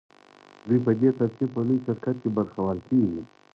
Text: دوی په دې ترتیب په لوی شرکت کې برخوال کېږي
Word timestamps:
دوی 0.67 0.79
په 0.85 0.91
دې 0.99 1.09
ترتیب 1.19 1.49
په 1.55 1.61
لوی 1.67 1.77
شرکت 1.85 2.15
کې 2.21 2.29
برخوال 2.37 2.77
کېږي 2.87 3.21